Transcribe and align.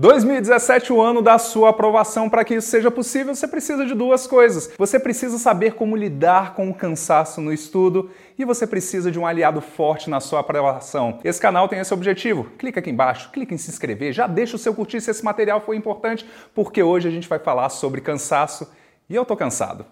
2017, 0.00 0.92
o 0.92 1.02
ano 1.02 1.20
da 1.20 1.38
sua 1.38 1.70
aprovação. 1.70 2.30
Para 2.30 2.44
que 2.44 2.54
isso 2.54 2.68
seja 2.68 2.88
possível, 2.88 3.34
você 3.34 3.48
precisa 3.48 3.84
de 3.84 3.96
duas 3.96 4.28
coisas. 4.28 4.70
Você 4.78 4.96
precisa 4.96 5.38
saber 5.38 5.74
como 5.74 5.96
lidar 5.96 6.54
com 6.54 6.70
o 6.70 6.74
cansaço 6.74 7.40
no 7.40 7.52
estudo 7.52 8.08
e 8.38 8.44
você 8.44 8.64
precisa 8.64 9.10
de 9.10 9.18
um 9.18 9.26
aliado 9.26 9.60
forte 9.60 10.08
na 10.08 10.20
sua 10.20 10.38
aprovação. 10.38 11.18
Esse 11.24 11.40
canal 11.40 11.66
tem 11.66 11.80
esse 11.80 11.92
objetivo. 11.92 12.44
Clica 12.56 12.78
aqui 12.78 12.90
embaixo, 12.90 13.32
clica 13.32 13.52
em 13.52 13.58
se 13.58 13.72
inscrever, 13.72 14.12
já 14.12 14.28
deixa 14.28 14.54
o 14.54 14.58
seu 14.58 14.72
curtir 14.72 15.00
se 15.00 15.10
esse 15.10 15.24
material 15.24 15.60
foi 15.60 15.74
importante, 15.74 16.24
porque 16.54 16.80
hoje 16.80 17.08
a 17.08 17.10
gente 17.10 17.28
vai 17.28 17.40
falar 17.40 17.68
sobre 17.68 18.00
cansaço 18.00 18.70
e 19.10 19.16
eu 19.16 19.24
tô 19.24 19.34
cansado. 19.34 19.84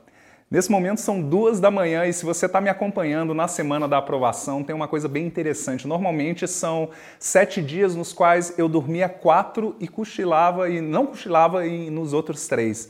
Nesse 0.48 0.70
momento 0.70 1.00
são 1.00 1.20
duas 1.20 1.58
da 1.58 1.72
manhã 1.72 2.06
e 2.06 2.12
se 2.12 2.24
você 2.24 2.46
está 2.46 2.60
me 2.60 2.70
acompanhando 2.70 3.34
na 3.34 3.48
semana 3.48 3.88
da 3.88 3.98
aprovação, 3.98 4.62
tem 4.62 4.76
uma 4.76 4.86
coisa 4.86 5.08
bem 5.08 5.26
interessante. 5.26 5.88
Normalmente 5.88 6.46
são 6.46 6.90
sete 7.18 7.60
dias 7.60 7.96
nos 7.96 8.12
quais 8.12 8.56
eu 8.56 8.68
dormia 8.68 9.08
quatro 9.08 9.74
e 9.80 9.88
cochilava, 9.88 10.70
e 10.70 10.80
não 10.80 11.06
cochilava 11.06 11.66
e 11.66 11.90
nos 11.90 12.12
outros 12.12 12.46
três. 12.46 12.88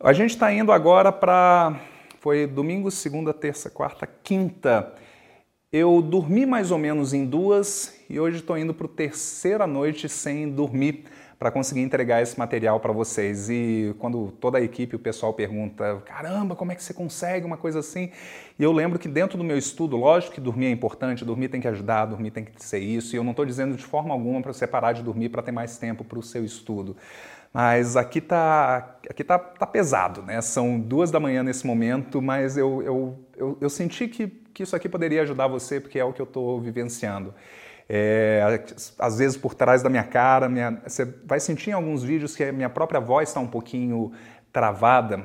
A 0.00 0.12
gente 0.12 0.30
está 0.30 0.52
indo 0.52 0.72
agora 0.72 1.12
para. 1.12 1.78
Foi 2.18 2.44
domingo, 2.44 2.90
segunda, 2.90 3.32
terça, 3.32 3.70
quarta, 3.70 4.08
quinta. 4.24 4.92
Eu 5.72 6.02
dormi 6.02 6.44
mais 6.44 6.72
ou 6.72 6.78
menos 6.78 7.14
em 7.14 7.24
duas 7.24 7.94
e 8.10 8.18
hoje 8.18 8.38
estou 8.38 8.58
indo 8.58 8.74
para 8.74 8.86
o 8.86 8.88
terceira 8.88 9.64
noite 9.64 10.08
sem 10.08 10.50
dormir 10.50 11.04
para 11.40 11.50
conseguir 11.50 11.80
entregar 11.80 12.20
esse 12.20 12.38
material 12.38 12.78
para 12.78 12.92
vocês. 12.92 13.48
E 13.48 13.96
quando 13.98 14.30
toda 14.38 14.58
a 14.58 14.60
equipe, 14.60 14.94
o 14.94 14.98
pessoal 14.98 15.32
pergunta: 15.32 16.02
caramba, 16.04 16.54
como 16.54 16.70
é 16.70 16.74
que 16.74 16.84
você 16.84 16.92
consegue 16.92 17.46
uma 17.46 17.56
coisa 17.56 17.78
assim? 17.78 18.10
E 18.58 18.62
eu 18.62 18.70
lembro 18.70 18.98
que 18.98 19.08
dentro 19.08 19.38
do 19.38 19.42
meu 19.42 19.56
estudo, 19.56 19.96
lógico 19.96 20.34
que 20.34 20.40
dormir 20.40 20.66
é 20.66 20.70
importante, 20.70 21.24
dormir 21.24 21.48
tem 21.48 21.58
que 21.58 21.66
ajudar, 21.66 22.04
dormir 22.04 22.30
tem 22.30 22.44
que 22.44 22.62
ser 22.62 22.80
isso. 22.80 23.16
E 23.16 23.18
eu 23.18 23.24
não 23.24 23.30
estou 23.30 23.46
dizendo 23.46 23.74
de 23.74 23.82
forma 23.82 24.12
alguma 24.12 24.42
para 24.42 24.52
você 24.52 24.66
parar 24.66 24.92
de 24.92 25.02
dormir 25.02 25.30
para 25.30 25.40
ter 25.40 25.50
mais 25.50 25.78
tempo 25.78 26.04
para 26.04 26.18
o 26.18 26.22
seu 26.22 26.44
estudo. 26.44 26.94
Mas 27.54 27.96
aqui 27.96 28.20
tá, 28.20 28.98
aqui 29.08 29.24
tá, 29.24 29.38
tá 29.38 29.66
pesado, 29.66 30.20
né? 30.22 30.42
São 30.42 30.78
duas 30.78 31.10
da 31.10 31.18
manhã 31.18 31.42
nesse 31.42 31.66
momento, 31.66 32.20
mas 32.20 32.58
eu, 32.58 32.82
eu, 32.82 33.18
eu, 33.34 33.58
eu 33.62 33.70
senti 33.70 34.06
que, 34.08 34.28
que 34.28 34.62
isso 34.62 34.76
aqui 34.76 34.90
poderia 34.90 35.22
ajudar 35.22 35.48
você, 35.48 35.80
porque 35.80 35.98
é 35.98 36.04
o 36.04 36.12
que 36.12 36.20
eu 36.20 36.26
estou 36.26 36.60
vivenciando. 36.60 37.34
É, 37.92 38.62
às 39.00 39.18
vezes 39.18 39.36
por 39.36 39.52
trás 39.52 39.82
da 39.82 39.90
minha 39.90 40.04
cara, 40.04 40.48
minha, 40.48 40.80
você 40.86 41.04
vai 41.04 41.40
sentir 41.40 41.70
em 41.70 41.72
alguns 41.72 42.04
vídeos 42.04 42.36
que 42.36 42.44
a 42.44 42.52
minha 42.52 42.70
própria 42.70 43.00
voz 43.00 43.28
está 43.28 43.40
um 43.40 43.48
pouquinho 43.48 44.12
travada. 44.52 45.24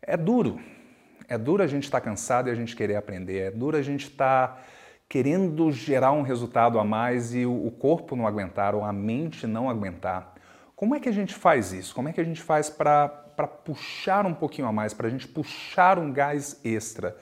É 0.00 0.16
duro, 0.16 0.58
é 1.28 1.36
duro 1.36 1.62
a 1.62 1.66
gente 1.66 1.82
estar 1.82 2.00
tá 2.00 2.04
cansado 2.06 2.48
e 2.48 2.50
a 2.50 2.54
gente 2.54 2.74
querer 2.74 2.96
aprender, 2.96 3.38
é 3.40 3.50
duro 3.50 3.76
a 3.76 3.82
gente 3.82 4.06
estar 4.06 4.48
tá 4.48 4.62
querendo 5.06 5.70
gerar 5.70 6.12
um 6.12 6.22
resultado 6.22 6.78
a 6.78 6.84
mais 6.84 7.34
e 7.34 7.44
o 7.44 7.70
corpo 7.70 8.16
não 8.16 8.26
aguentar 8.26 8.74
ou 8.74 8.82
a 8.82 8.90
mente 8.90 9.46
não 9.46 9.68
aguentar. 9.68 10.32
Como 10.74 10.94
é 10.94 11.00
que 11.00 11.10
a 11.10 11.12
gente 11.12 11.34
faz 11.34 11.74
isso? 11.74 11.94
Como 11.94 12.08
é 12.08 12.12
que 12.14 12.22
a 12.22 12.24
gente 12.24 12.40
faz 12.40 12.70
para 12.70 13.06
puxar 13.66 14.24
um 14.24 14.32
pouquinho 14.32 14.66
a 14.66 14.72
mais, 14.72 14.94
para 14.94 15.08
a 15.08 15.10
gente 15.10 15.28
puxar 15.28 15.98
um 15.98 16.10
gás 16.10 16.58
extra? 16.64 17.14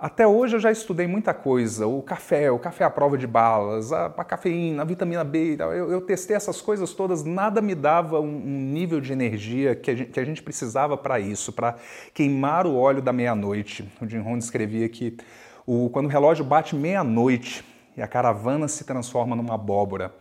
Até 0.00 0.26
hoje 0.26 0.56
eu 0.56 0.60
já 0.60 0.72
estudei 0.72 1.06
muita 1.06 1.34
coisa, 1.34 1.86
o 1.86 2.00
café, 2.00 2.50
o 2.50 2.58
café 2.58 2.84
à 2.84 2.90
prova 2.90 3.18
de 3.18 3.26
balas, 3.26 3.92
a, 3.92 4.06
a 4.06 4.24
cafeína, 4.24 4.80
a 4.80 4.84
vitamina 4.86 5.22
B, 5.22 5.56
eu, 5.60 5.90
eu, 5.90 6.00
testei 6.00 6.34
essas 6.34 6.58
coisas 6.62 6.94
todas, 6.94 7.22
nada 7.22 7.60
me 7.60 7.74
dava 7.74 8.18
um, 8.18 8.34
um 8.34 8.72
nível 8.72 8.98
de 8.98 9.12
energia 9.12 9.74
que 9.74 9.90
a 9.90 9.94
gente, 9.94 10.10
que 10.10 10.18
a 10.18 10.24
gente 10.24 10.42
precisava 10.42 10.96
para 10.96 11.20
isso, 11.20 11.52
para 11.52 11.76
queimar 12.14 12.66
o 12.66 12.76
óleo 12.76 13.02
da 13.02 13.12
meia-noite. 13.12 13.86
O 14.00 14.08
Jim 14.08 14.20
Rohn 14.20 14.38
escrevia 14.38 14.88
que 14.88 15.18
o, 15.66 15.90
quando 15.90 16.06
o 16.06 16.08
relógio 16.08 16.46
bate 16.46 16.74
meia-noite 16.74 17.62
e 17.94 18.00
a 18.00 18.08
caravana 18.08 18.68
se 18.68 18.84
transforma 18.84 19.36
numa 19.36 19.54
abóbora, 19.54 20.14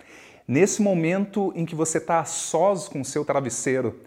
nesse 0.45 0.81
momento 0.81 1.53
em 1.55 1.65
que 1.65 1.73
você 1.73 1.99
está 1.99 2.19
a 2.19 2.25
sós 2.25 2.89
com 2.89 2.99
o 2.99 3.05
seu 3.05 3.23
travesseiro 3.23 4.01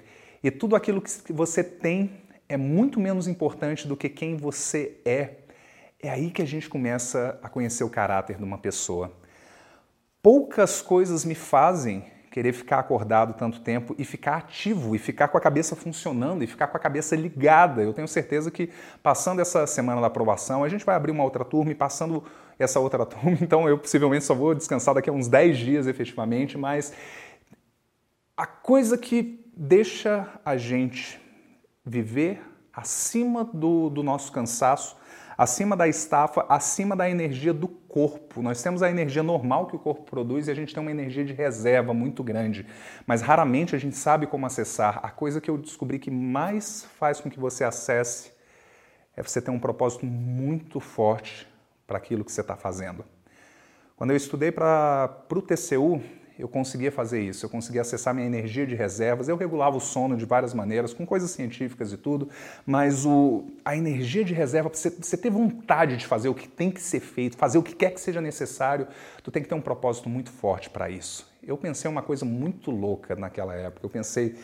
e 0.44 0.50
tudo 0.50 0.76
aquilo 0.76 1.00
que 1.00 1.32
você 1.32 1.64
tem 1.64 2.10
é 2.46 2.58
muito 2.58 3.00
menos 3.00 3.26
importante 3.26 3.88
do 3.88 3.96
que 3.96 4.10
quem 4.10 4.36
você 4.36 4.98
é 5.06 5.36
é 6.02 6.10
aí 6.10 6.30
que 6.30 6.42
a 6.42 6.46
gente 6.46 6.68
começa 6.68 7.38
a 7.40 7.48
conhecer 7.48 7.84
o 7.84 7.88
caráter 7.88 8.36
de 8.36 8.42
uma 8.42 8.58
pessoa. 8.58 9.12
Poucas 10.20 10.82
coisas 10.82 11.24
me 11.24 11.36
fazem 11.36 12.04
querer 12.28 12.52
ficar 12.52 12.80
acordado 12.80 13.34
tanto 13.34 13.60
tempo 13.60 13.94
e 13.98 14.04
ficar 14.04 14.38
ativo 14.38 14.96
e 14.96 14.98
ficar 14.98 15.28
com 15.28 15.38
a 15.38 15.40
cabeça 15.40 15.76
funcionando 15.76 16.42
e 16.42 16.46
ficar 16.46 16.66
com 16.66 16.76
a 16.76 16.80
cabeça 16.80 17.14
ligada. 17.14 17.82
Eu 17.82 17.92
tenho 17.92 18.08
certeza 18.08 18.50
que 18.50 18.70
passando 19.02 19.40
essa 19.40 19.66
semana 19.66 20.00
da 20.00 20.08
aprovação, 20.08 20.64
a 20.64 20.68
gente 20.68 20.84
vai 20.84 20.96
abrir 20.96 21.12
uma 21.12 21.22
outra 21.22 21.44
turma 21.44 21.70
e 21.70 21.74
passando 21.74 22.24
essa 22.58 22.80
outra 22.80 23.04
turma, 23.06 23.38
então 23.40 23.68
eu 23.68 23.78
possivelmente 23.78 24.24
só 24.24 24.34
vou 24.34 24.54
descansar 24.54 24.94
daqui 24.94 25.08
a 25.08 25.12
uns 25.12 25.28
10 25.28 25.58
dias 25.58 25.86
efetivamente, 25.86 26.58
mas 26.58 26.92
a 28.36 28.46
coisa 28.46 28.98
que 28.98 29.44
deixa 29.56 30.26
a 30.44 30.56
gente 30.56 31.20
viver 31.84 32.42
acima 32.72 33.44
do, 33.44 33.90
do 33.90 34.02
nosso 34.02 34.32
cansaço 34.32 34.96
acima 35.36 35.76
da 35.76 35.88
estafa, 35.88 36.44
acima 36.48 36.96
da 36.96 37.08
energia 37.08 37.52
do 37.52 37.68
corpo. 37.68 38.42
Nós 38.42 38.62
temos 38.62 38.82
a 38.82 38.90
energia 38.90 39.22
normal 39.22 39.66
que 39.66 39.76
o 39.76 39.78
corpo 39.78 40.02
produz 40.02 40.48
e 40.48 40.50
a 40.50 40.54
gente 40.54 40.74
tem 40.74 40.82
uma 40.82 40.90
energia 40.90 41.24
de 41.24 41.32
reserva 41.32 41.92
muito 41.92 42.22
grande, 42.22 42.66
mas 43.06 43.22
raramente 43.22 43.74
a 43.76 43.78
gente 43.78 43.96
sabe 43.96 44.26
como 44.26 44.46
acessar. 44.46 45.00
A 45.02 45.10
coisa 45.10 45.40
que 45.40 45.50
eu 45.50 45.58
descobri 45.58 45.98
que 45.98 46.10
mais 46.10 46.84
faz 46.98 47.20
com 47.20 47.30
que 47.30 47.38
você 47.38 47.64
acesse 47.64 48.32
é 49.16 49.22
você 49.22 49.40
ter 49.40 49.50
um 49.50 49.58
propósito 49.58 50.06
muito 50.06 50.80
forte 50.80 51.46
para 51.86 51.98
aquilo 51.98 52.24
que 52.24 52.32
você 52.32 52.40
está 52.40 52.56
fazendo. 52.56 53.04
Quando 53.96 54.10
eu 54.10 54.16
estudei 54.16 54.50
para 54.50 55.24
o 55.30 55.42
TCU, 55.42 56.02
eu 56.42 56.48
conseguia 56.48 56.90
fazer 56.90 57.22
isso, 57.22 57.46
eu 57.46 57.48
conseguia 57.48 57.82
acessar 57.82 58.12
minha 58.12 58.26
energia 58.26 58.66
de 58.66 58.74
reservas, 58.74 59.28
eu 59.28 59.36
regulava 59.36 59.76
o 59.76 59.80
sono 59.80 60.16
de 60.16 60.24
várias 60.24 60.52
maneiras, 60.52 60.92
com 60.92 61.06
coisas 61.06 61.30
científicas 61.30 61.92
e 61.92 61.96
tudo, 61.96 62.28
mas 62.66 63.06
o, 63.06 63.44
a 63.64 63.76
energia 63.76 64.24
de 64.24 64.34
reserva, 64.34 64.68
você, 64.68 64.90
você 64.90 65.16
ter 65.16 65.30
vontade 65.30 65.96
de 65.96 66.04
fazer 66.04 66.28
o 66.28 66.34
que 66.34 66.48
tem 66.48 66.68
que 66.68 66.82
ser 66.82 66.98
feito, 66.98 67.36
fazer 67.36 67.58
o 67.58 67.62
que 67.62 67.76
quer 67.76 67.92
que 67.92 68.00
seja 68.00 68.20
necessário, 68.20 68.88
tu 69.22 69.30
tem 69.30 69.40
que 69.40 69.48
ter 69.48 69.54
um 69.54 69.60
propósito 69.60 70.08
muito 70.08 70.32
forte 70.32 70.68
para 70.68 70.90
isso. 70.90 71.30
Eu 71.44 71.56
pensei 71.56 71.88
uma 71.88 72.02
coisa 72.02 72.24
muito 72.24 72.72
louca 72.72 73.14
naquela 73.14 73.54
época, 73.54 73.86
eu 73.86 73.90
pensei, 73.90 74.34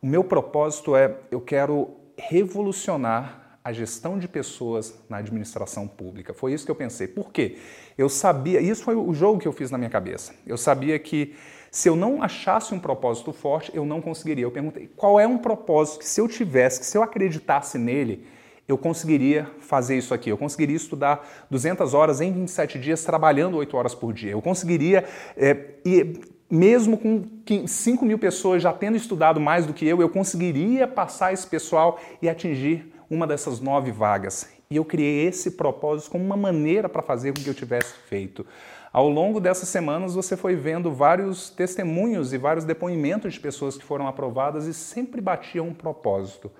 o 0.00 0.06
meu 0.06 0.22
propósito 0.22 0.94
é, 0.94 1.12
eu 1.28 1.40
quero 1.40 1.90
revolucionar 2.16 3.47
a 3.68 3.72
gestão 3.72 4.18
de 4.18 4.26
pessoas 4.26 4.94
na 5.10 5.18
administração 5.18 5.86
pública. 5.86 6.32
Foi 6.32 6.54
isso 6.54 6.64
que 6.64 6.70
eu 6.70 6.74
pensei. 6.74 7.06
Por 7.06 7.30
quê? 7.30 7.58
Eu 7.98 8.08
sabia, 8.08 8.62
isso 8.62 8.82
foi 8.82 8.96
o 8.96 9.12
jogo 9.12 9.38
que 9.38 9.46
eu 9.46 9.52
fiz 9.52 9.70
na 9.70 9.76
minha 9.76 9.90
cabeça. 9.90 10.34
Eu 10.46 10.56
sabia 10.56 10.98
que 10.98 11.34
se 11.70 11.86
eu 11.86 11.94
não 11.94 12.22
achasse 12.22 12.72
um 12.72 12.80
propósito 12.80 13.30
forte, 13.30 13.70
eu 13.74 13.84
não 13.84 14.00
conseguiria. 14.00 14.44
Eu 14.46 14.50
perguntei 14.50 14.88
qual 14.96 15.20
é 15.20 15.26
um 15.26 15.36
propósito 15.36 15.98
que, 15.98 16.06
se 16.06 16.18
eu 16.18 16.26
tivesse, 16.26 16.80
que 16.80 16.86
se 16.86 16.96
eu 16.96 17.02
acreditasse 17.02 17.76
nele, 17.76 18.26
eu 18.66 18.78
conseguiria 18.78 19.50
fazer 19.60 19.98
isso 19.98 20.14
aqui. 20.14 20.30
Eu 20.30 20.38
conseguiria 20.38 20.76
estudar 20.76 21.46
200 21.50 21.92
horas 21.92 22.22
em 22.22 22.32
27 22.32 22.78
dias, 22.78 23.04
trabalhando 23.04 23.58
8 23.58 23.76
horas 23.76 23.94
por 23.94 24.14
dia. 24.14 24.30
Eu 24.30 24.40
conseguiria. 24.40 25.04
É, 25.36 25.74
e, 25.84 26.18
mesmo 26.50 26.96
com 26.96 27.26
5 27.66 28.06
mil 28.06 28.18
pessoas 28.18 28.62
já 28.62 28.72
tendo 28.72 28.96
estudado 28.96 29.38
mais 29.38 29.66
do 29.66 29.74
que 29.74 29.86
eu, 29.86 30.00
eu 30.00 30.08
conseguiria 30.08 30.88
passar 30.88 31.34
esse 31.34 31.46
pessoal 31.46 32.00
e 32.22 32.28
atingir 32.30 32.97
uma 33.10 33.26
dessas 33.26 33.60
nove 33.60 33.90
vagas. 33.90 34.48
E 34.70 34.76
eu 34.76 34.84
criei 34.84 35.26
esse 35.26 35.52
propósito 35.52 36.10
como 36.10 36.24
uma 36.24 36.36
maneira 36.36 36.88
para 36.88 37.02
fazer 37.02 37.32
com 37.32 37.42
que 37.42 37.48
eu 37.48 37.54
tivesse 37.54 37.94
feito. 38.08 38.44
Ao 38.92 39.08
longo 39.08 39.40
dessas 39.40 39.68
semanas, 39.68 40.14
você 40.14 40.36
foi 40.36 40.56
vendo 40.56 40.92
vários 40.92 41.50
testemunhos 41.50 42.32
e 42.32 42.38
vários 42.38 42.64
depoimentos 42.64 43.34
de 43.34 43.40
pessoas 43.40 43.76
que 43.76 43.84
foram 43.84 44.06
aprovadas 44.06 44.66
e 44.66 44.74
sempre 44.74 45.20
batiam 45.20 45.68
um 45.68 45.74
propósito. 45.74 46.50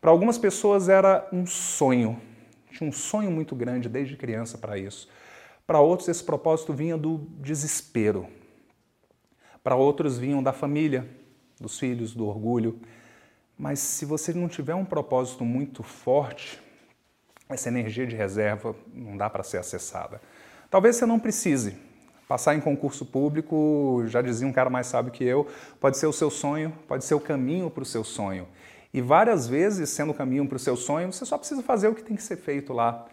Para 0.00 0.10
algumas 0.10 0.36
pessoas 0.36 0.88
era 0.88 1.26
um 1.32 1.46
sonho, 1.46 2.20
tinha 2.70 2.88
um 2.88 2.92
sonho 2.92 3.30
muito 3.30 3.54
grande 3.54 3.88
desde 3.88 4.16
criança 4.16 4.58
para 4.58 4.76
isso. 4.76 5.08
Para 5.66 5.80
outros, 5.80 6.08
esse 6.08 6.22
propósito 6.22 6.72
vinha 6.72 6.96
do 6.96 7.26
desespero. 7.38 8.26
Para 9.62 9.76
outros, 9.76 10.18
vinham 10.18 10.42
da 10.42 10.52
família, 10.52 11.08
dos 11.58 11.78
filhos, 11.78 12.14
do 12.14 12.26
orgulho. 12.26 12.80
Mas 13.58 13.78
se 13.78 14.04
você 14.04 14.32
não 14.32 14.48
tiver 14.48 14.74
um 14.74 14.84
propósito 14.84 15.44
muito 15.44 15.82
forte, 15.82 16.60
essa 17.48 17.68
energia 17.68 18.06
de 18.06 18.16
reserva 18.16 18.74
não 18.92 19.16
dá 19.16 19.30
para 19.30 19.42
ser 19.42 19.58
acessada. 19.58 20.20
Talvez 20.70 20.96
você 20.96 21.06
não 21.06 21.18
precise. 21.18 21.76
Passar 22.26 22.54
em 22.54 22.60
concurso 22.60 23.04
público, 23.04 24.02
já 24.06 24.22
dizia 24.22 24.48
um 24.48 24.52
cara 24.52 24.70
mais 24.70 24.86
sábio 24.86 25.12
que 25.12 25.22
eu, 25.22 25.46
pode 25.78 25.98
ser 25.98 26.06
o 26.06 26.12
seu 26.12 26.30
sonho, 26.30 26.72
pode 26.88 27.04
ser 27.04 27.14
o 27.14 27.20
caminho 27.20 27.70
para 27.70 27.82
o 27.82 27.86
seu 27.86 28.02
sonho. 28.02 28.48
E 28.92 29.00
várias 29.00 29.46
vezes, 29.46 29.90
sendo 29.90 30.10
o 30.10 30.14
caminho 30.14 30.46
para 30.46 30.56
o 30.56 30.58
seu 30.58 30.76
sonho, 30.76 31.12
você 31.12 31.24
só 31.24 31.36
precisa 31.36 31.62
fazer 31.62 31.88
o 31.88 31.94
que 31.94 32.02
tem 32.02 32.16
que 32.16 32.22
ser 32.22 32.36
feito 32.36 32.72
lá. 32.72 33.06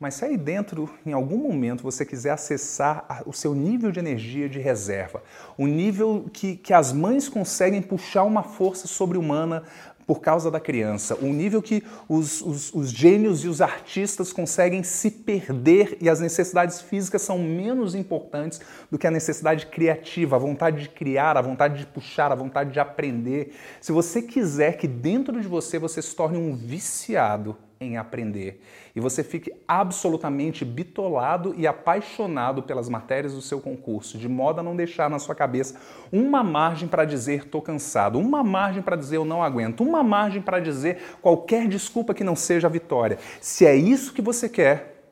Mas 0.00 0.14
se 0.14 0.24
aí 0.24 0.38
dentro, 0.38 0.88
em 1.04 1.12
algum 1.12 1.36
momento, 1.36 1.82
você 1.82 2.06
quiser 2.06 2.30
acessar 2.30 3.22
o 3.26 3.34
seu 3.34 3.54
nível 3.54 3.92
de 3.92 3.98
energia 3.98 4.48
de 4.48 4.58
reserva, 4.58 5.22
o 5.58 5.66
nível 5.66 6.24
que, 6.32 6.56
que 6.56 6.72
as 6.72 6.90
mães 6.90 7.28
conseguem 7.28 7.82
puxar 7.82 8.24
uma 8.24 8.42
força 8.42 8.88
sobre-humana 8.88 9.62
por 10.06 10.22
causa 10.22 10.50
da 10.50 10.58
criança, 10.58 11.16
o 11.16 11.26
nível 11.26 11.60
que 11.60 11.84
os, 12.08 12.40
os, 12.40 12.72
os 12.72 12.90
gênios 12.90 13.44
e 13.44 13.48
os 13.48 13.60
artistas 13.60 14.32
conseguem 14.32 14.82
se 14.82 15.10
perder 15.10 15.98
e 16.00 16.08
as 16.08 16.18
necessidades 16.18 16.80
físicas 16.80 17.20
são 17.20 17.38
menos 17.38 17.94
importantes 17.94 18.58
do 18.90 18.98
que 18.98 19.06
a 19.06 19.10
necessidade 19.10 19.66
criativa, 19.66 20.34
a 20.34 20.38
vontade 20.38 20.82
de 20.82 20.88
criar, 20.88 21.36
a 21.36 21.42
vontade 21.42 21.78
de 21.78 21.86
puxar, 21.86 22.32
a 22.32 22.34
vontade 22.34 22.72
de 22.72 22.80
aprender. 22.80 23.54
Se 23.82 23.92
você 23.92 24.22
quiser 24.22 24.78
que 24.78 24.88
dentro 24.88 25.38
de 25.42 25.46
você 25.46 25.78
você 25.78 26.00
se 26.00 26.16
torne 26.16 26.38
um 26.38 26.56
viciado 26.56 27.54
em 27.82 27.96
aprender 27.96 28.62
e 28.94 29.00
você 29.00 29.24
fique 29.24 29.50
absolutamente 29.66 30.66
bitolado 30.66 31.54
e 31.56 31.66
apaixonado 31.66 32.62
pelas 32.62 32.90
matérias 32.90 33.32
do 33.32 33.40
seu 33.40 33.58
concurso, 33.58 34.18
de 34.18 34.28
modo 34.28 34.60
a 34.60 34.62
não 34.62 34.76
deixar 34.76 35.08
na 35.08 35.18
sua 35.18 35.34
cabeça 35.34 35.80
uma 36.12 36.44
margem 36.44 36.86
para 36.86 37.06
dizer 37.06 37.48
tô 37.48 37.62
cansado, 37.62 38.18
uma 38.18 38.44
margem 38.44 38.82
para 38.82 38.96
dizer 38.96 39.16
eu 39.16 39.24
não 39.24 39.42
aguento, 39.42 39.80
uma 39.80 40.02
margem 40.02 40.42
para 40.42 40.60
dizer 40.60 41.00
qualquer 41.22 41.66
desculpa 41.66 42.12
que 42.12 42.22
não 42.22 42.36
seja 42.36 42.66
a 42.66 42.70
vitória. 42.70 43.18
Se 43.40 43.64
é 43.64 43.74
isso 43.74 44.12
que 44.12 44.20
você 44.20 44.46
quer, 44.46 45.02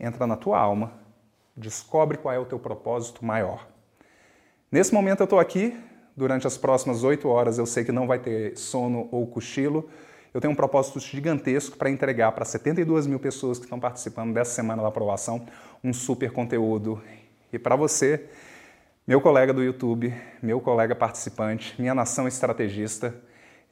entra 0.00 0.26
na 0.26 0.34
tua 0.34 0.58
alma, 0.58 0.92
descobre 1.56 2.18
qual 2.18 2.34
é 2.34 2.38
o 2.38 2.46
teu 2.46 2.58
propósito 2.58 3.24
maior. 3.24 3.64
Nesse 4.72 4.92
momento 4.92 5.20
eu 5.20 5.24
estou 5.24 5.38
aqui, 5.38 5.78
durante 6.16 6.48
as 6.48 6.58
próximas 6.58 7.04
oito 7.04 7.28
horas 7.28 7.58
eu 7.58 7.66
sei 7.66 7.84
que 7.84 7.92
não 7.92 8.08
vai 8.08 8.18
ter 8.18 8.58
sono 8.58 9.08
ou 9.12 9.24
cochilo, 9.28 9.88
eu 10.36 10.40
tenho 10.40 10.52
um 10.52 10.56
propósito 10.56 11.00
gigantesco 11.00 11.78
para 11.78 11.88
entregar 11.88 12.30
para 12.32 12.44
72 12.44 13.06
mil 13.06 13.18
pessoas 13.18 13.58
que 13.58 13.64
estão 13.64 13.80
participando 13.80 14.34
dessa 14.34 14.50
semana 14.50 14.82
da 14.82 14.88
aprovação 14.88 15.46
um 15.82 15.94
super 15.94 16.30
conteúdo. 16.30 17.02
E 17.50 17.58
para 17.58 17.74
você, 17.74 18.28
meu 19.06 19.18
colega 19.18 19.50
do 19.54 19.64
YouTube, 19.64 20.14
meu 20.42 20.60
colega 20.60 20.94
participante, 20.94 21.74
minha 21.80 21.94
nação 21.94 22.28
estrategista, 22.28 23.14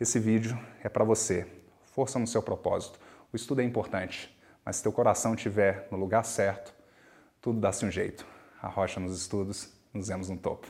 esse 0.00 0.19
vídeo 0.19 0.58
é 0.82 0.88
para 0.88 1.05
você. 1.05 1.46
Força 1.84 2.19
no 2.19 2.26
seu 2.26 2.40
propósito. 2.43 2.99
O 3.31 3.37
estudo 3.37 3.60
é 3.60 3.64
importante, 3.64 4.34
mas 4.64 4.76
se 4.76 4.82
teu 4.84 4.90
coração 4.90 5.34
estiver 5.34 5.87
no 5.90 5.99
lugar 5.99 6.25
certo, 6.25 6.72
tudo 7.43 7.60
dá-se 7.60 7.84
um 7.84 7.90
jeito. 7.90 8.26
A 8.62 8.69
rocha 8.69 8.99
nos 8.99 9.20
estudos, 9.20 9.69
nos 9.93 10.08
vemos 10.08 10.31
no 10.31 10.38
topo. 10.38 10.67